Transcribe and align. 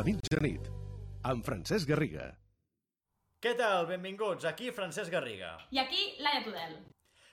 la 0.00 0.04
mitjanit, 0.06 0.68
amb 1.28 1.44
Francesc 1.44 1.90
Garriga. 1.90 2.30
Què 3.44 3.50
tal? 3.58 3.84
Benvinguts. 3.90 4.46
Aquí 4.48 4.70
Francesc 4.72 5.12
Garriga. 5.12 5.50
I 5.76 5.80
aquí, 5.82 6.06
Laia 6.24 6.40
Tudel. 6.46 6.78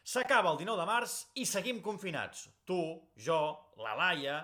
S'acaba 0.03 0.51
el 0.51 0.59
19 0.59 0.81
de 0.81 0.87
març 0.89 1.13
i 1.39 1.45
seguim 1.47 1.79
confinats. 1.85 2.49
Tu, 2.67 2.79
jo, 3.23 3.39
la 3.79 3.95
Laia 3.95 4.35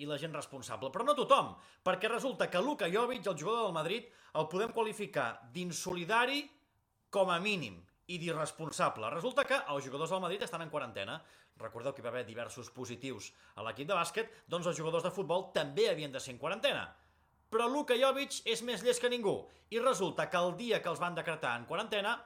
i 0.00 0.08
la 0.08 0.16
gent 0.16 0.32
responsable. 0.32 0.88
Però 0.94 1.04
no 1.04 1.18
tothom, 1.18 1.52
perquè 1.84 2.08
resulta 2.08 2.48
que 2.48 2.64
Luka 2.64 2.88
Jovic, 2.88 3.26
el 3.26 3.36
jugador 3.36 3.66
del 3.66 3.76
Madrid, 3.76 4.08
el 4.32 4.48
podem 4.48 4.72
qualificar 4.72 5.28
d'insolidari 5.52 6.46
com 7.12 7.28
a 7.28 7.40
mínim 7.44 7.82
i 8.08 8.16
d'irresponsable. 8.22 9.12
Resulta 9.12 9.44
que 9.44 9.60
els 9.66 9.84
jugadors 9.84 10.16
del 10.16 10.24
Madrid 10.24 10.48
estan 10.48 10.64
en 10.64 10.72
quarantena. 10.72 11.20
Recordeu 11.60 11.92
que 11.92 12.00
hi 12.00 12.08
va 12.08 12.14
haver 12.14 12.24
diversos 12.24 12.72
positius 12.72 13.34
a 13.56 13.68
l'equip 13.68 13.88
de 13.88 14.00
bàsquet, 14.00 14.32
doncs 14.48 14.72
els 14.72 14.80
jugadors 14.80 15.04
de 15.04 15.12
futbol 15.12 15.50
també 15.52 15.90
havien 15.90 16.12
de 16.12 16.24
ser 16.24 16.32
en 16.38 16.40
quarantena. 16.40 16.94
Però 17.50 17.68
Luka 17.70 17.96
Jovic 17.98 18.40
és 18.48 18.62
més 18.66 18.82
llest 18.82 19.02
que 19.02 19.10
ningú 19.12 19.36
i 19.70 19.82
resulta 19.82 20.28
que 20.30 20.40
el 20.40 20.56
dia 20.58 20.80
que 20.82 20.90
els 20.90 21.02
van 21.02 21.14
decretar 21.14 21.54
en 21.58 21.66
quarantena 21.68 22.16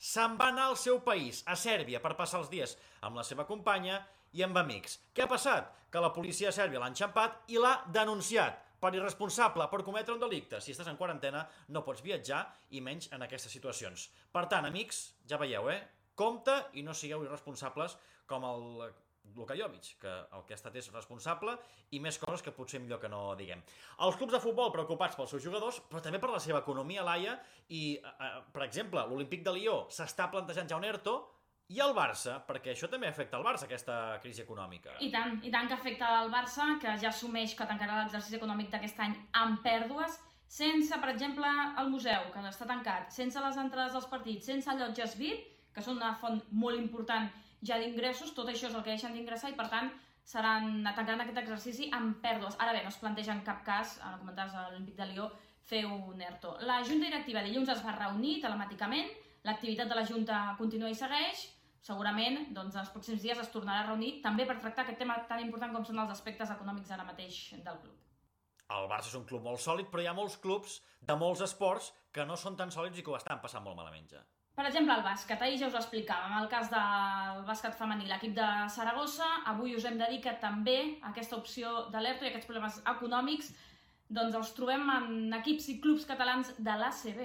se'n 0.00 0.38
va 0.40 0.48
anar 0.48 0.70
al 0.70 0.78
seu 0.80 1.02
país, 1.04 1.42
a 1.44 1.56
Sèrbia, 1.56 2.00
per 2.00 2.16
passar 2.16 2.40
els 2.40 2.48
dies 2.48 2.76
amb 3.04 3.20
la 3.20 3.24
seva 3.26 3.44
companya 3.48 4.00
i 4.32 4.44
amb 4.46 4.56
amics. 4.56 4.96
Què 5.12 5.26
ha 5.26 5.30
passat? 5.30 5.68
Que 5.92 6.00
la 6.00 6.12
policia 6.14 6.48
de 6.48 6.56
Sèrbia 6.56 6.80
l'ha 6.80 6.88
enxampat 6.92 7.52
i 7.52 7.60
l'ha 7.60 7.74
denunciat 7.92 8.64
per 8.80 8.94
irresponsable, 8.96 9.66
per 9.68 9.82
cometre 9.84 10.14
un 10.16 10.22
delicte. 10.22 10.60
Si 10.64 10.72
estàs 10.72 10.88
en 10.88 10.96
quarantena 10.96 11.44
no 11.68 11.84
pots 11.84 12.00
viatjar 12.00 12.40
i 12.72 12.80
menys 12.80 13.10
en 13.12 13.26
aquestes 13.26 13.52
situacions. 13.52 14.08
Per 14.32 14.46
tant, 14.48 14.64
amics, 14.64 15.02
ja 15.28 15.36
veieu, 15.40 15.68
eh? 15.68 15.82
Compte 16.16 16.56
i 16.80 16.84
no 16.86 16.96
sigueu 16.96 17.26
irresponsables 17.26 17.98
com 18.30 18.46
el 18.48 18.88
Luka 19.36 19.56
Jovic, 19.58 19.94
que 20.02 20.12
el 20.36 20.44
que 20.46 20.54
ha 20.54 20.58
estat 20.58 20.76
és 20.76 20.90
responsable 20.92 21.56
i 21.90 22.00
més 22.00 22.18
coses 22.18 22.42
que 22.42 22.54
potser 22.54 22.80
millor 22.82 23.00
que 23.02 23.10
no 23.12 23.34
diguem. 23.38 23.62
Els 24.06 24.16
clubs 24.20 24.36
de 24.36 24.42
futbol 24.42 24.72
preocupats 24.74 25.18
pels 25.18 25.34
seus 25.34 25.44
jugadors, 25.44 25.82
però 25.90 26.02
també 26.04 26.20
per 26.22 26.30
la 26.32 26.40
seva 26.42 26.62
economia, 26.64 27.04
Laia, 27.06 27.38
i, 27.68 27.98
eh, 27.98 28.32
per 28.52 28.64
exemple, 28.66 29.04
l'Olímpic 29.08 29.44
de 29.46 29.54
Lió 29.58 29.84
s'està 29.90 30.30
plantejant 30.30 30.68
ja 30.70 30.80
un 30.80 30.88
ERTO, 30.88 31.18
i 31.70 31.78
el 31.84 31.92
Barça, 31.94 32.40
perquè 32.48 32.72
això 32.72 32.88
també 32.90 33.06
afecta 33.06 33.38
el 33.38 33.44
Barça, 33.46 33.68
aquesta 33.68 33.96
crisi 34.22 34.42
econòmica. 34.42 34.96
I 35.06 35.10
tant, 35.12 35.36
i 35.46 35.52
tant 35.54 35.68
que 35.70 35.76
afecta 35.76 36.08
el 36.24 36.32
Barça, 36.32 36.66
que 36.82 36.96
ja 36.98 37.12
assumeix 37.12 37.54
que 37.54 37.66
tancarà 37.68 38.00
l'exercici 38.00 38.40
econòmic 38.40 38.72
d'aquest 38.72 38.98
any 39.04 39.14
amb 39.38 39.62
pèrdues, 39.62 40.16
sense, 40.50 40.98
per 40.98 41.12
exemple, 41.12 41.46
el 41.78 41.92
museu, 41.92 42.26
que 42.34 42.42
està 42.50 42.66
tancat, 42.66 43.12
sense 43.14 43.38
les 43.44 43.60
entrades 43.62 43.94
dels 43.94 44.08
partits, 44.10 44.50
sense 44.50 44.74
llotges 44.80 45.14
VIP, 45.20 45.46
que 45.70 45.84
són 45.86 46.00
una 46.00 46.16
font 46.18 46.40
molt 46.50 46.80
important 46.80 47.30
ja 47.66 47.78
d'ingressos, 47.80 48.32
tot 48.36 48.48
això 48.48 48.68
és 48.68 48.74
el 48.74 48.82
que 48.84 48.94
deixen 48.94 49.14
d'ingressar 49.16 49.52
i, 49.52 49.56
per 49.58 49.68
tant, 49.72 49.90
seran, 50.24 50.82
tancaran 50.96 51.24
aquest 51.24 51.40
exercici 51.42 51.88
amb 51.96 52.18
pèrdues. 52.24 52.56
Ara 52.58 52.74
bé, 52.76 52.82
no 52.84 52.92
es 52.92 52.98
planteja 53.02 53.34
en 53.36 53.44
cap 53.46 53.64
cas, 53.66 53.98
ara 54.02 54.18
comentaves 54.18 54.54
a 54.54 54.66
l'Olímpic 54.68 54.96
de 54.98 55.08
Lió, 55.12 55.30
fer 55.70 55.84
un 55.86 56.20
ERTO. 56.20 56.56
La 56.66 56.80
Junta 56.82 57.06
Directiva 57.06 57.44
dilluns 57.46 57.70
es 57.72 57.82
va 57.84 57.96
reunir 57.96 58.40
telemàticament, 58.42 59.10
l'activitat 59.46 59.88
de 59.88 59.96
la 59.98 60.06
Junta 60.08 60.42
continua 60.58 60.90
i 60.90 60.98
segueix, 60.98 61.46
segurament 61.84 62.50
doncs, 62.56 62.76
els 62.76 62.90
pròxims 62.94 63.22
dies 63.24 63.38
es 63.40 63.52
tornarà 63.52 63.84
a 63.84 63.88
reunir 63.88 64.18
també 64.24 64.44
per 64.48 64.58
tractar 64.60 64.84
aquest 64.84 65.00
tema 65.00 65.16
tan 65.28 65.40
important 65.44 65.72
com 65.76 65.86
són 65.86 66.02
els 66.02 66.12
aspectes 66.16 66.52
econòmics 66.56 66.90
ara 66.96 67.06
mateix 67.08 67.38
del 67.64 67.78
club. 67.84 67.96
El 68.70 68.86
Barça 68.90 69.10
és 69.10 69.16
un 69.18 69.24
club 69.26 69.42
molt 69.42 69.62
sòlid, 69.62 69.88
però 69.90 70.02
hi 70.02 70.10
ha 70.10 70.14
molts 70.14 70.36
clubs 70.42 70.76
de 71.06 71.16
molts 71.18 71.42
esports 71.46 71.90
que 72.14 72.26
no 72.26 72.36
són 72.38 72.58
tan 72.60 72.70
sòlids 72.70 73.00
i 73.00 73.06
que 73.06 73.10
ho 73.10 73.16
estan 73.18 73.40
passant 73.42 73.64
molt 73.64 73.78
malament 73.78 74.06
ja. 74.12 74.22
Per 74.58 74.66
exemple, 74.66 74.94
el 74.98 75.04
bàsquet. 75.06 75.40
Ahir 75.40 75.58
ja 75.60 75.68
us 75.70 75.76
ho 75.76 75.80
explicàvem. 75.80 76.36
El 76.42 76.48
cas 76.52 76.68
del 76.72 77.42
bàsquet 77.48 77.76
femení, 77.78 78.08
l'equip 78.10 78.34
de 78.36 78.48
Saragossa, 78.74 79.28
avui 79.52 79.76
us 79.78 79.86
hem 79.88 79.98
de 80.00 80.08
dir 80.10 80.20
que 80.24 80.34
també 80.42 80.78
aquesta 81.10 81.38
opció 81.38 81.86
de 81.94 82.02
l'ERTO 82.02 82.26
i 82.26 82.32
aquests 82.32 82.48
problemes 82.50 82.80
econòmics 82.94 83.52
doncs 84.10 84.34
els 84.34 84.54
trobem 84.56 84.88
en 84.96 85.36
equips 85.38 85.68
i 85.70 85.78
clubs 85.82 86.06
catalans 86.08 86.50
de 86.58 86.78
l'ACB. 86.82 87.20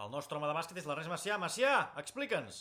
El 0.00 0.12
nostre 0.14 0.38
home 0.38 0.48
de 0.48 0.54
bàsquet 0.56 0.78
és 0.80 0.86
l'Ernest 0.88 1.10
Macià. 1.12 1.38
Macià, 1.42 1.72
explica'ns. 2.00 2.60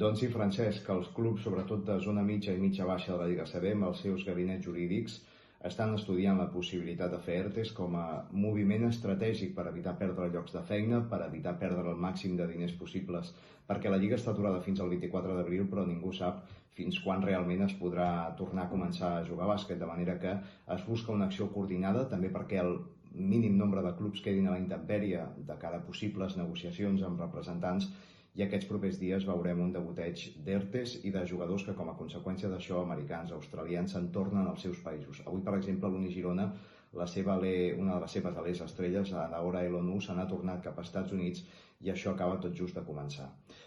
Doncs 0.00 0.22
sí, 0.22 0.28
Francesc, 0.32 0.84
que 0.86 0.94
els 0.94 1.10
clubs, 1.16 1.42
sobretot 1.44 1.82
de 1.84 1.98
zona 2.04 2.22
mitja 2.24 2.54
i 2.54 2.60
mitja 2.60 2.86
baixa 2.88 3.12
de 3.12 3.18
la 3.20 3.26
Lliga 3.28 3.46
CB, 3.48 3.72
amb 3.74 3.88
els 3.88 4.02
seus 4.04 4.24
gabinets 4.24 4.64
jurídics, 4.64 5.18
estan 5.66 5.94
estudiant 5.96 6.38
la 6.38 6.46
possibilitat 6.52 7.10
de 7.10 7.18
fer 7.22 7.36
ERTES 7.42 7.72
com 7.74 7.96
a 7.98 8.04
moviment 8.30 8.84
estratègic 8.88 9.56
per 9.56 9.66
evitar 9.70 9.96
perdre 9.98 10.28
llocs 10.30 10.54
de 10.54 10.62
feina, 10.68 11.00
per 11.10 11.18
evitar 11.24 11.56
perdre 11.58 11.90
el 11.90 11.98
màxim 12.04 12.36
de 12.38 12.46
diners 12.46 12.76
possibles, 12.78 13.32
perquè 13.66 13.90
la 13.90 13.98
Lliga 13.98 14.18
està 14.20 14.30
aturada 14.30 14.62
fins 14.62 14.80
al 14.80 14.92
24 14.94 15.34
d'abril, 15.34 15.66
però 15.72 15.86
ningú 15.86 16.12
sap 16.14 16.44
fins 16.78 17.00
quan 17.02 17.24
realment 17.24 17.64
es 17.66 17.74
podrà 17.80 18.10
tornar 18.38 18.68
a 18.68 18.70
començar 18.70 19.10
a 19.16 19.24
jugar 19.26 19.48
a 19.48 19.52
bàsquet, 19.54 19.80
de 19.80 19.90
manera 19.90 20.18
que 20.22 20.36
es 20.76 20.86
busca 20.86 21.12
una 21.12 21.26
acció 21.26 21.50
coordinada, 21.50 22.06
també 22.12 22.30
perquè 22.30 22.62
el 22.62 22.78
mínim 23.10 23.56
nombre 23.58 23.82
de 23.82 23.96
clubs 23.98 24.22
quedin 24.22 24.46
a 24.46 24.54
la 24.54 24.62
intempèrie 24.62 25.24
de 25.48 25.58
cara 25.58 25.82
a 25.82 25.86
possibles 25.86 26.36
negociacions 26.38 27.02
amb 27.02 27.18
representants 27.24 27.90
i 28.38 28.44
aquests 28.44 28.68
propers 28.70 28.98
dies 29.02 29.24
veurem 29.26 29.60
un 29.64 29.72
degoteig 29.74 30.20
d'ERTES 30.46 30.98
i 31.08 31.10
de 31.14 31.24
jugadors 31.26 31.64
que, 31.66 31.74
com 31.78 31.88
a 31.90 31.96
conseqüència 31.98 32.50
d'això, 32.52 32.82
americans, 32.84 33.32
australians, 33.34 33.94
se'n 33.94 34.12
tornen 34.14 34.46
als 34.46 34.62
seus 34.66 34.82
països. 34.84 35.24
Avui, 35.26 35.42
per 35.48 35.56
exemple, 35.58 35.90
l'Uni 35.90 36.12
Girona, 36.14 36.52
la 37.00 37.06
seva 37.06 37.34
una 37.38 37.94
de 37.96 38.00
les 38.04 38.14
seves 38.16 38.36
alers 38.42 38.60
estrelles, 38.68 39.10
Anaora 39.12 39.64
Elonu, 39.66 39.98
se 40.00 40.14
n'ha 40.14 40.28
tornat 40.30 40.62
cap 40.68 40.78
als 40.78 40.88
Estats 40.88 41.16
Units 41.18 41.42
i 41.80 41.90
això 41.90 42.14
acaba 42.14 42.38
tot 42.44 42.54
just 42.60 42.78
de 42.78 42.86
començar. 42.86 43.26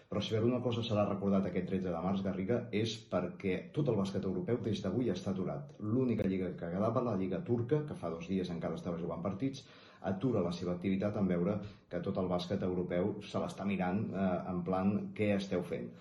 Però 0.10 0.24
si 0.24 0.34
per 0.36 0.42
una 0.48 0.62
cosa 0.64 0.81
serà 0.88 1.06
recordat 1.10 1.46
aquest 1.48 1.68
13 1.70 1.92
de 1.92 2.02
març, 2.08 2.24
Garriga, 2.24 2.64
és 2.72 2.96
perquè 3.12 3.60
tot 3.76 3.92
el 3.92 4.00
bàsquet 4.00 4.26
europeu 4.31 4.64
des 4.64 4.81
d'avui 4.84 5.12
està 5.12 5.36
aturat. 5.36 5.70
L'única 5.80 6.28
lliga 6.28 6.50
que 6.56 6.74
quedava, 6.74 7.04
la 7.12 7.20
lliga 7.20 7.44
turca, 7.52 7.84
que 7.88 7.96
fa 7.96 8.10
dos 8.10 8.28
dies 8.31 8.50
encara 8.56 8.80
estava 8.80 9.00
jugant 9.00 9.24
partits, 9.24 9.64
atura 10.09 10.41
la 10.41 10.51
seva 10.56 10.73
activitat 10.75 11.17
en 11.19 11.28
veure 11.29 11.57
que 11.89 12.01
tot 12.01 12.17
el 12.17 12.29
bàsquet 12.31 12.63
europeu 12.66 13.13
se 13.28 13.41
l'està 13.41 13.66
mirant 13.67 14.01
eh, 14.09 14.28
en 14.51 14.62
plan 14.66 14.94
què 15.17 15.34
esteu 15.35 15.63
fent. 15.67 15.91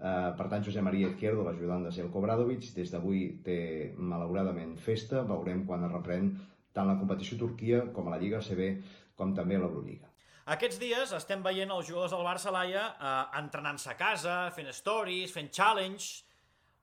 Eh, 0.00 0.30
per 0.36 0.46
tant, 0.48 0.64
Josep 0.64 0.84
Maria 0.84 1.10
Izquierdo, 1.10 1.44
l'ajudant 1.44 1.84
de 1.84 1.92
Zelko 1.92 2.22
Bradovic, 2.24 2.70
des 2.76 2.92
d'avui 2.92 3.26
té 3.44 3.58
malauradament 3.98 4.78
festa, 4.80 5.24
veurem 5.28 5.66
quan 5.68 5.84
es 5.84 5.92
reprèn 5.92 6.32
tant 6.72 6.88
la 6.88 6.96
competició 6.96 7.36
Turquia 7.42 7.82
com 7.92 8.08
a 8.08 8.14
la 8.14 8.22
Lliga 8.22 8.40
CB 8.40 8.70
com 9.18 9.34
també 9.36 9.58
l'Eurolliga. 9.58 10.08
Aquests 10.50 10.80
dies 10.80 11.12
estem 11.14 11.44
veient 11.44 11.70
els 11.70 11.86
jugadors 11.86 12.14
del 12.16 12.24
Barça 12.26 12.50
Laia 12.54 12.88
eh, 12.96 13.12
entrenant-se 13.42 13.92
a 13.92 13.98
casa, 14.00 14.40
fent 14.56 14.72
stories, 14.72 15.32
fent 15.36 15.52
challenge... 15.52 16.26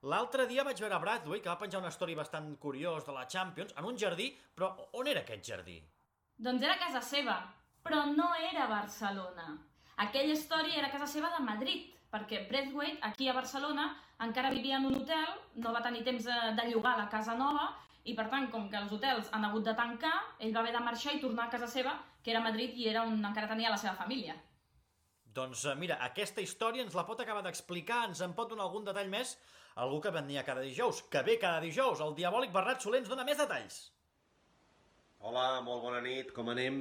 L'altre 0.06 0.44
dia 0.46 0.62
vaig 0.62 0.78
veure 0.78 0.98
Bradway, 1.02 1.40
que 1.42 1.50
va 1.50 1.58
penjar 1.58 1.80
una 1.82 1.90
story 1.90 2.14
bastant 2.14 2.52
curiós 2.62 3.02
de 3.02 3.10
la 3.16 3.24
Champions, 3.26 3.72
en 3.74 3.88
un 3.88 3.96
jardí, 3.98 4.28
però 4.54 4.68
on 4.94 5.10
era 5.10 5.24
aquest 5.26 5.42
jardí? 5.50 5.80
Doncs 6.38 6.62
era 6.62 6.78
casa 6.78 7.00
seva, 7.02 7.34
però 7.82 8.04
no 8.14 8.28
era 8.48 8.68
Barcelona. 8.70 9.56
Aquella 10.04 10.36
història 10.36 10.78
era 10.78 10.90
casa 10.92 11.08
seva 11.10 11.32
de 11.34 11.40
Madrid, 11.42 11.88
perquè 12.12 12.44
Braithwaite, 12.46 13.00
aquí 13.08 13.26
a 13.26 13.34
Barcelona, 13.34 13.88
encara 14.22 14.52
vivia 14.54 14.76
en 14.78 14.86
un 14.86 15.00
hotel, 15.00 15.32
no 15.58 15.72
va 15.74 15.82
tenir 15.82 16.04
temps 16.06 16.28
de, 16.30 16.36
de 16.54 16.68
llogar 16.70 16.94
la 17.00 17.08
casa 17.10 17.34
nova, 17.34 17.72
i 18.06 18.14
per 18.14 18.28
tant, 18.30 18.46
com 18.52 18.70
que 18.70 18.78
els 18.78 18.94
hotels 18.94 19.32
han 19.34 19.48
hagut 19.50 19.66
de 19.66 19.74
tancar, 19.82 20.14
ell 20.38 20.54
va 20.54 20.62
haver 20.62 20.76
de 20.78 20.84
marxar 20.86 21.16
i 21.16 21.20
tornar 21.26 21.48
a 21.48 21.54
casa 21.56 21.66
seva, 21.74 21.96
que 22.22 22.30
era 22.30 22.44
Madrid 22.46 22.78
i 22.78 22.86
era 22.86 23.02
on 23.02 23.18
encara 23.18 23.50
tenia 23.50 23.74
la 23.74 23.82
seva 23.82 23.98
família. 23.98 24.38
Doncs 25.34 25.66
eh, 25.66 25.74
mira, 25.74 25.98
aquesta 26.06 26.40
història 26.40 26.86
ens 26.86 26.94
la 26.94 27.04
pot 27.08 27.18
acabar 27.20 27.42
d'explicar, 27.42 28.04
ens 28.06 28.22
en 28.22 28.38
pot 28.38 28.54
donar 28.54 28.70
algun 28.70 28.86
detall 28.86 29.10
més 29.10 29.34
algú 29.74 29.98
que 30.06 30.14
venia 30.14 30.46
cada 30.46 30.62
dijous, 30.62 31.02
que 31.10 31.26
ve 31.26 31.38
cada 31.42 31.58
dijous, 31.66 32.00
el 32.02 32.14
diabòlic 32.14 32.54
Bernat 32.54 32.82
Soler 32.82 33.02
ens 33.02 33.10
dona 33.10 33.26
més 33.26 33.42
detalls. 33.42 33.88
Hola, 35.26 35.58
molt 35.66 35.80
bona 35.82 35.98
nit, 35.98 36.28
com 36.30 36.46
anem? 36.52 36.76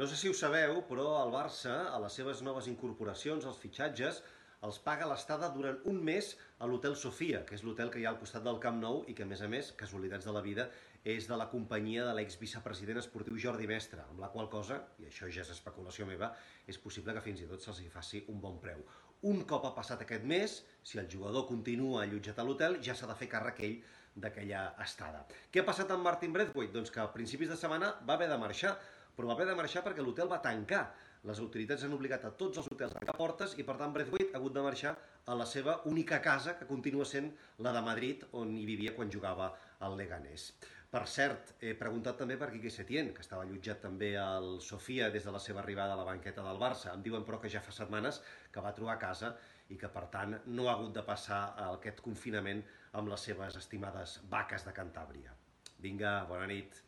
No 0.00 0.06
sé 0.08 0.16
si 0.16 0.30
ho 0.32 0.34
sabeu, 0.36 0.78
però 0.88 1.10
el 1.20 1.32
Barça, 1.34 1.74
a 1.92 1.98
les 2.00 2.14
seves 2.16 2.38
noves 2.46 2.70
incorporacions, 2.70 3.44
els 3.50 3.58
fitxatges, 3.60 4.22
els 4.64 4.78
paga 4.86 5.08
l'estada 5.10 5.50
durant 5.52 5.82
un 5.92 5.98
mes 6.08 6.30
a 6.56 6.68
l'Hotel 6.70 6.96
Sofia, 6.96 7.42
que 7.44 7.52
és 7.58 7.64
l'hotel 7.66 7.92
que 7.92 8.00
hi 8.00 8.06
ha 8.06 8.14
al 8.14 8.20
costat 8.22 8.46
del 8.46 8.62
Camp 8.62 8.80
Nou 8.80 9.02
i 9.12 9.16
que, 9.18 9.26
a 9.26 9.30
més 9.32 9.44
a 9.44 9.50
més, 9.52 9.74
casualitats 9.82 10.24
de 10.24 10.32
la 10.32 10.42
vida, 10.46 10.70
és 11.04 11.28
de 11.28 11.36
la 11.36 11.50
companyia 11.52 12.06
de 12.08 12.14
l'exvicepresident 12.16 13.02
esportiu 13.02 13.36
Jordi 13.44 13.68
Mestre, 13.68 14.06
amb 14.08 14.24
la 14.24 14.32
qual 14.32 14.48
cosa, 14.56 14.80
i 14.96 15.10
això 15.10 15.28
ja 15.28 15.44
és 15.44 15.52
especulació 15.58 16.08
meva, 16.08 16.32
és 16.64 16.80
possible 16.80 17.12
que 17.12 17.26
fins 17.28 17.44
i 17.44 17.50
tot 17.52 17.60
se'ls 17.60 17.84
faci 17.92 18.24
un 18.32 18.40
bon 18.40 18.56
preu. 18.64 18.80
Un 19.24 19.44
cop 19.48 19.64
ha 19.64 19.74
passat 19.74 20.02
aquest 20.04 20.24
mes, 20.28 20.58
si 20.84 20.98
el 21.00 21.08
jugador 21.08 21.46
continua 21.48 22.02
allotjat 22.02 22.38
a 22.38 22.44
l'hotel, 22.44 22.76
ja 22.84 22.94
s'ha 22.94 23.08
de 23.08 23.16
fer 23.16 23.28
càrrec 23.32 23.62
ell 23.64 23.78
d'aquella 24.16 24.74
estada. 24.84 25.24
Què 25.52 25.62
ha 25.62 25.68
passat 25.68 25.90
amb 25.90 26.04
Martin 26.04 26.32
Braithwaite? 26.32 26.72
Doncs 26.74 26.92
que 26.92 27.00
a 27.00 27.08
principis 27.14 27.48
de 27.48 27.56
setmana 27.56 27.94
va 28.06 28.14
haver 28.14 28.28
de 28.28 28.38
marxar, 28.38 28.76
però 29.16 29.30
va 29.30 29.36
haver 29.36 29.48
de 29.48 29.56
marxar 29.56 29.82
perquè 29.84 30.04
l'hotel 30.04 30.28
va 30.28 30.42
tancar. 30.44 30.84
Les 31.26 31.40
autoritats 31.42 31.82
han 31.82 31.94
obligat 31.96 32.24
a 32.28 32.30
tots 32.38 32.60
els 32.60 32.68
hotels 32.70 32.92
a 32.94 33.00
tancar 33.00 33.16
portes 33.18 33.56
i, 33.58 33.64
per 33.66 33.74
tant, 33.80 33.90
Braithwaite 33.94 34.30
ha 34.32 34.38
hagut 34.38 34.54
de 34.54 34.62
marxar 34.62 34.92
a 35.26 35.34
la 35.34 35.46
seva 35.50 35.80
única 35.90 36.20
casa, 36.22 36.54
que 36.58 36.68
continua 36.68 37.06
sent 37.12 37.32
la 37.66 37.72
de 37.74 37.82
Madrid, 37.82 38.22
on 38.38 38.52
hi 38.54 38.62
vivia 38.68 38.94
quan 38.94 39.10
jugava 39.10 39.48
al 39.82 39.96
Leganés. 39.98 40.52
Per 40.92 41.02
cert, 41.10 41.50
he 41.58 41.74
preguntat 41.74 42.20
també 42.22 42.36
per 42.38 42.52
Quique 42.52 42.70
Setién, 42.70 43.10
que 43.16 43.24
estava 43.24 43.42
allotjat 43.42 43.82
també 43.88 44.12
al 44.22 44.60
Sofia 44.62 45.10
des 45.10 45.26
de 45.26 45.34
la 45.34 45.42
seva 45.42 45.64
arribada 45.64 45.96
a 45.96 45.98
la 45.98 46.06
banqueta 46.06 46.46
del 46.46 46.62
Barça. 46.62 46.94
Em 46.94 47.02
diuen, 47.02 47.26
però, 47.26 47.42
que 47.42 47.50
ja 47.50 47.64
fa 47.64 47.74
setmanes 47.74 48.22
que 48.54 48.62
va 48.62 48.74
trobar 48.78 48.96
casa 49.02 49.34
i 49.68 49.80
que, 49.80 49.90
per 49.90 50.06
tant, 50.14 50.38
no 50.46 50.70
ha 50.70 50.76
hagut 50.78 50.94
de 50.94 51.02
passar 51.10 51.42
aquest 51.72 52.00
confinament 52.06 52.62
amb 52.94 53.10
les 53.10 53.28
seves 53.32 53.58
estimades 53.58 54.20
vaques 54.30 54.64
de 54.64 54.78
Cantàbria. 54.78 55.34
Vinga, 55.82 56.20
bona 56.30 56.46
nit. 56.46 56.86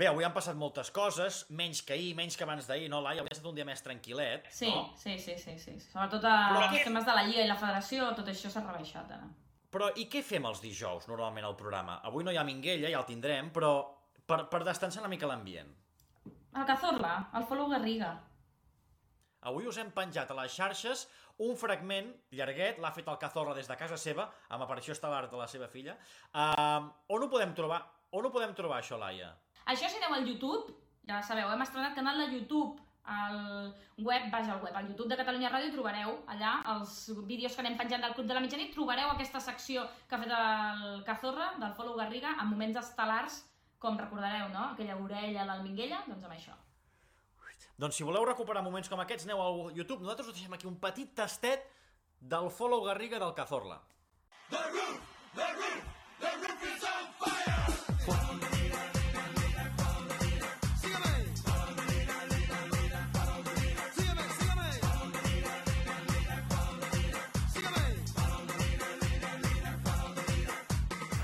Bé, 0.00 0.06
avui 0.06 0.24
han 0.24 0.32
passat 0.32 0.54
moltes 0.56 0.92
coses, 0.94 1.42
menys 1.50 1.80
que 1.82 1.96
ahir, 1.96 2.12
menys 2.16 2.36
que 2.38 2.46
abans 2.46 2.68
d'ahir, 2.68 2.86
no, 2.92 3.00
Laia? 3.02 3.24
Estat 3.40 3.48
un 3.48 3.56
dia 3.56 3.64
més 3.64 3.80
tranquil·let, 3.80 4.48
Sí, 4.52 4.68
no? 4.68 4.90
sí, 5.00 5.14
sí, 5.18 5.34
sí, 5.40 5.54
sí. 5.58 5.72
Sobretot 5.80 6.24
a, 6.28 6.32
Però 6.52 6.64
els 6.66 6.74
què- 6.74 6.84
temes 6.84 7.06
de 7.06 7.12
la 7.16 7.22
Lliga 7.24 7.42
i 7.44 7.48
la 7.48 7.56
Federació, 7.56 8.10
tot 8.14 8.26
això 8.28 8.50
s'ha 8.52 8.60
rebaixat 8.60 9.10
ara. 9.16 9.28
Però 9.72 9.88
i 9.96 10.04
què 10.12 10.20
fem 10.22 10.44
els 10.44 10.60
dijous, 10.60 11.06
normalment, 11.08 11.46
al 11.46 11.56
programa? 11.56 12.00
Avui 12.04 12.22
no 12.24 12.30
hi 12.32 12.36
ha 12.36 12.44
Minguella, 12.44 12.90
ja 12.90 12.98
el 12.98 13.06
tindrem, 13.06 13.48
però 13.50 13.70
per, 14.26 14.42
per 14.50 14.60
destensar 14.66 15.00
una 15.00 15.08
mica 15.08 15.26
l'ambient. 15.30 15.70
El 16.54 16.66
Cazorla, 16.66 17.30
el 17.34 17.44
Follow 17.46 17.68
Garriga. 17.70 18.10
Avui 19.48 19.66
us 19.66 19.78
hem 19.78 19.90
penjat 19.96 20.30
a 20.30 20.34
les 20.42 20.52
xarxes 20.52 21.06
un 21.38 21.56
fragment 21.56 22.10
llarguet, 22.36 22.78
l'ha 22.78 22.90
fet 22.92 23.08
el 23.08 23.16
Cazorla 23.16 23.54
des 23.56 23.66
de 23.70 23.76
casa 23.80 23.96
seva, 23.96 24.28
amb 24.50 24.62
aparició 24.66 24.92
estel·lar 24.92 25.30
de 25.30 25.36
la 25.40 25.46
seva 25.48 25.68
filla. 25.68 25.96
Uh, 26.34 26.90
on 27.08 27.22
ho 27.24 27.30
podem 27.32 27.54
trobar? 27.56 27.80
On 28.12 28.26
ho 28.26 28.30
podem 28.34 28.52
trobar, 28.54 28.82
això, 28.82 28.98
Laia? 29.00 29.32
Això 29.64 29.88
si 29.88 29.96
aneu 29.96 30.18
al 30.18 30.28
YouTube, 30.28 30.74
ja 31.08 31.22
sabeu, 31.22 31.48
hem 31.48 31.62
estrenat 31.62 31.94
canal 31.96 32.18
de 32.20 32.28
YouTube 32.34 32.76
al 33.04 33.74
web, 33.98 34.30
vaja, 34.30 34.54
al 34.54 34.62
web, 34.62 34.74
al 34.76 34.88
YouTube 34.88 35.08
de 35.08 35.16
Catalunya 35.16 35.50
Ràdio 35.50 35.72
trobareu 35.74 36.16
allà 36.30 36.52
els 36.74 36.96
vídeos 37.26 37.54
que 37.54 37.64
anem 37.64 37.78
penjant 37.78 38.04
del 38.04 38.14
Club 38.14 38.28
de 38.28 38.36
la 38.36 38.42
Mitjanit, 38.44 38.72
trobareu 38.74 39.10
aquesta 39.10 39.40
secció 39.40 39.86
que 40.08 40.16
ha 40.16 40.22
fet 40.22 40.34
el 40.36 41.04
Cazorra, 41.04 41.52
del 41.60 41.74
Follow 41.78 41.96
Garriga, 41.98 42.36
amb 42.38 42.52
moments 42.52 42.80
estel·lars, 42.82 43.42
com 43.80 43.98
recordareu, 43.98 44.50
no? 44.52 44.70
Aquella 44.74 44.98
orella 45.00 45.46
del 45.52 45.62
Minguella, 45.64 46.02
doncs 46.06 46.26
amb 46.28 46.36
això. 46.36 46.56
Doncs 47.80 47.96
si 47.96 48.04
voleu 48.04 48.26
recuperar 48.28 48.62
moments 48.62 48.90
com 48.92 49.00
aquests, 49.00 49.24
aneu 49.24 49.40
al 49.40 49.60
YouTube. 49.76 50.02
Nosaltres 50.04 50.28
us 50.28 50.36
deixem 50.36 50.52
aquí 50.52 50.68
un 50.68 50.76
petit 50.82 51.14
tastet 51.16 51.64
del 52.20 52.50
follow 52.52 52.84
Garriga 52.84 53.18
del 53.18 53.32
Cazorla. 53.34 53.80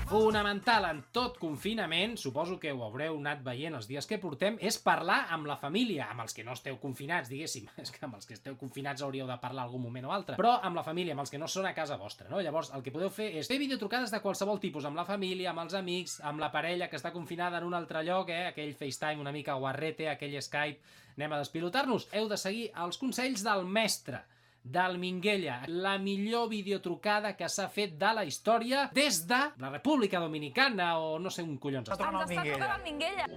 Fonamental 0.07 0.85
en 0.87 1.01
tot 1.11 1.35
confinament, 1.35 2.13
suposo 2.15 2.55
que 2.61 2.71
ho 2.71 2.79
haureu 2.85 3.17
anat 3.19 3.41
veient 3.43 3.73
els 3.75 3.89
dies 3.89 4.05
que 4.07 4.15
portem, 4.23 4.55
és 4.63 4.77
parlar 4.79 5.17
amb 5.35 5.49
la 5.49 5.57
família, 5.59 6.05
amb 6.13 6.23
els 6.23 6.31
que 6.37 6.45
no 6.47 6.53
esteu 6.55 6.77
confinats, 6.79 7.27
diguéssim. 7.27 7.65
És 7.83 7.91
que 7.91 7.99
amb 8.07 8.15
els 8.15 8.29
que 8.29 8.37
esteu 8.37 8.55
confinats 8.55 9.03
hauríeu 9.03 9.27
de 9.27 9.35
parlar 9.41 9.65
algun 9.65 9.83
moment 9.83 10.07
o 10.07 10.13
altre. 10.15 10.37
Però 10.39 10.53
amb 10.63 10.79
la 10.79 10.85
família, 10.87 11.11
amb 11.11 11.25
els 11.25 11.33
que 11.33 11.41
no 11.41 11.49
són 11.51 11.67
a 11.67 11.73
casa 11.75 11.99
vostra, 11.99 12.29
no? 12.31 12.39
Llavors, 12.39 12.71
el 12.77 12.85
que 12.85 12.93
podeu 12.95 13.11
fer 13.11 13.33
és 13.41 13.51
fer 13.51 13.59
videotrucades 13.59 14.15
de 14.15 14.21
qualsevol 14.23 14.63
tipus, 14.63 14.87
amb 14.87 14.95
la 14.95 15.05
família, 15.09 15.51
amb 15.51 15.65
els 15.65 15.75
amics, 15.75 16.21
amb 16.23 16.39
la 16.39 16.53
parella 16.55 16.87
que 16.87 16.95
està 17.01 17.11
confinada 17.11 17.59
en 17.59 17.67
un 17.67 17.75
altre 17.75 18.05
lloc, 18.07 18.31
eh? 18.31 18.45
Aquell 18.53 18.71
FaceTime 18.79 19.19
una 19.25 19.35
mica 19.35 19.59
guarrete, 19.59 20.07
aquell 20.07 20.39
Skype, 20.39 20.95
anem 21.17 21.35
a 21.35 21.43
despilotar-nos. 21.43 22.07
Heu 22.15 22.31
de 22.31 22.39
seguir 22.39 22.69
els 22.79 23.03
consells 23.03 23.43
del 23.43 23.67
mestre 23.67 24.23
del 24.71 24.97
Minguella, 24.99 25.61
la 25.67 25.97
millor 25.97 26.49
videotrucada 26.51 27.35
que 27.37 27.47
s'ha 27.49 27.67
fet 27.69 27.95
de 27.99 28.13
la 28.13 28.23
història 28.27 28.89
des 28.93 29.21
de 29.27 29.39
la 29.63 29.69
República 29.73 30.19
Dominicana 30.19 30.97
o 30.99 31.17
no 31.19 31.29
sé 31.31 31.43
un 31.43 31.57
collons. 31.57 31.89
està. 31.89 32.09
Ens 32.11 32.31
està 32.31 32.43
trucant 32.43 32.75
el 32.75 32.83
Minguella. 32.83 33.27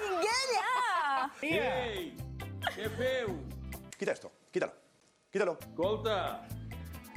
Minguella! 0.00 0.68
Ei, 1.42 2.12
què 2.74 2.88
feu? 2.96 3.36
Quita 3.98 4.12
esto, 4.12 4.32
quítalo, 4.52 4.72
quítalo. 5.30 5.58
Escolta, 5.60 6.16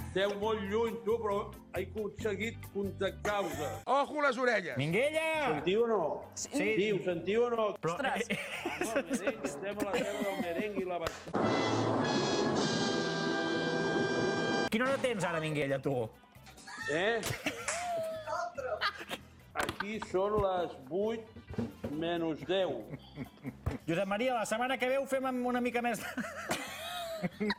esteu 0.08 0.34
molt 0.42 0.62
lluny, 0.70 0.98
tu, 1.06 1.16
però 1.24 1.38
he 1.74 1.86
aconseguit 1.88 2.68
contactar-vos. 2.74 3.64
Ojo 3.86 4.22
les 4.22 4.38
orelles. 4.38 4.78
Minguella! 4.78 5.30
Sentiu 5.56 5.86
o 5.86 5.88
no? 5.88 6.04
Sí. 6.36 6.52
Sentiu, 6.52 7.00
sentiu 7.08 7.48
o 7.48 7.50
no? 7.56 7.72
Però, 7.82 7.96
Ostres. 7.96 8.28
Merengue, 8.30 9.36
estem 9.50 9.80
a 9.80 9.90
la 9.90 9.92
terra 9.98 10.20
del 10.28 10.42
merengue 10.44 10.84
i 10.84 10.90
la... 10.92 12.33
quina 14.74 14.88
hora 14.90 14.98
tens 14.98 15.26
ara, 15.30 15.40
Minguella, 15.40 15.78
tu? 15.78 15.94
Eh? 16.90 17.22
Aquí 19.64 20.00
són 20.10 20.40
les 20.42 20.72
8 20.90 21.92
menys 21.94 22.42
10. 22.50 22.72
Josep 23.86 24.10
Maria, 24.10 24.40
la 24.40 24.48
setmana 24.50 24.80
que 24.82 24.90
ve 24.90 24.98
ho 24.98 25.06
fem 25.10 25.30
amb 25.30 25.46
una 25.54 25.62
mica 25.62 25.84
més... 25.86 26.02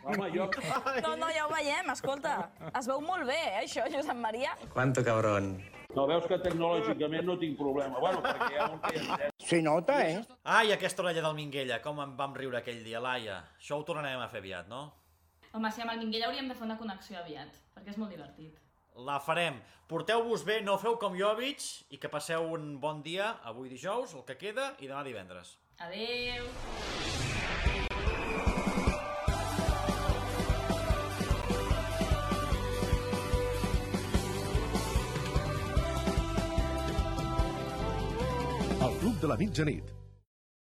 Home, 0.04 0.26
jo... 0.34 0.48
No, 1.06 1.14
no, 1.20 1.28
ja 1.32 1.46
ho 1.46 1.52
veiem, 1.52 1.86
escolta. 1.94 2.34
Es 2.74 2.90
veu 2.90 2.98
molt 3.04 3.30
bé, 3.30 3.38
eh, 3.38 3.62
això, 3.62 3.86
Josep 3.94 4.18
Maria. 4.18 4.56
Cuánto 4.74 5.06
cabrón. 5.06 5.54
No, 5.94 6.08
veus 6.10 6.26
que 6.26 6.40
tecnològicament 6.42 7.24
no 7.30 7.38
tinc 7.38 7.54
problema. 7.60 8.02
Bueno, 8.02 8.20
perquè 8.26 8.50
hi 8.50 8.58
ha 8.58 8.66
un 8.74 8.82
que. 8.82 9.30
Se 9.46 9.62
nota, 9.62 10.00
eh? 10.02 10.18
Ai, 10.42 10.74
aquesta 10.74 11.06
orella 11.06 11.22
del 11.22 11.38
Minguella, 11.38 11.78
com 11.84 12.02
en 12.02 12.18
vam 12.18 12.34
riure 12.34 12.58
aquell 12.58 12.82
dia, 12.82 13.00
Laia. 13.00 13.38
Això 13.62 13.78
ho 13.78 13.86
tornarem 13.86 14.20
a 14.20 14.28
fer 14.34 14.42
aviat, 14.42 14.66
no? 14.68 14.88
Home, 15.54 15.70
si 15.70 15.84
amb 15.84 15.92
el 15.92 16.00
Minguella 16.00 16.26
hauríem 16.26 16.48
de 16.50 16.54
fer 16.58 16.64
una 16.66 16.74
connexió 16.74 17.20
aviat, 17.20 17.54
perquè 17.76 17.92
és 17.92 17.98
molt 18.00 18.10
divertit. 18.10 18.56
La 19.06 19.20
farem. 19.22 19.60
Porteu-vos 19.86 20.42
bé, 20.48 20.56
no 20.66 20.74
feu 20.82 20.96
com 20.98 21.14
Jovic 21.14 21.62
i 21.94 22.00
que 22.02 22.10
passeu 22.10 22.48
un 22.56 22.80
bon 22.82 23.04
dia 23.06 23.28
avui 23.46 23.70
dijous, 23.70 24.16
el 24.18 24.24
que 24.26 24.34
queda, 24.40 24.72
i 24.82 24.90
demà 24.90 25.04
divendres. 25.06 25.54
Adeu! 25.78 26.50
El 38.82 38.98
Club 39.04 39.22
de 39.22 39.30
la 39.30 39.38
Mitjanit, 39.38 39.94